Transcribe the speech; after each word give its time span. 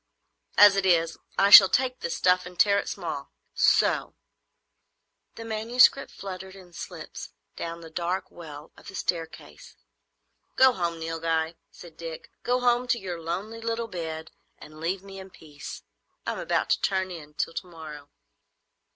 "As 0.57 0.75
it 0.75 0.83
is, 0.83 1.19
I 1.37 1.51
shall 1.51 1.69
take 1.69 1.99
this 1.99 2.17
stuff 2.17 2.47
and 2.47 2.57
tear 2.59 2.79
it 2.79 2.89
small—so!" 2.89 4.15
The 5.35 5.45
manuscript 5.45 6.11
fluttered 6.11 6.55
in 6.55 6.73
slips 6.73 7.33
down 7.55 7.81
the 7.81 7.91
dark 7.91 8.31
well 8.31 8.71
of 8.75 8.87
the 8.87 8.95
staircase. 8.95 9.75
"Go 10.55 10.73
home, 10.73 10.97
Nilghai," 10.99 11.53
said 11.69 11.97
Dick; 11.97 12.31
"go 12.41 12.61
home 12.61 12.87
to 12.87 12.97
your 12.97 13.21
lonely 13.21 13.61
little 13.61 13.87
bed, 13.87 14.31
and 14.57 14.79
leave 14.79 15.03
me 15.03 15.19
in 15.19 15.29
peace. 15.29 15.83
I 16.25 16.31
am 16.31 16.39
about 16.39 16.71
to 16.71 16.81
turn 16.81 17.11
in 17.11 17.35
till 17.35 17.53
to 17.53 17.67
morrow." 17.67 18.09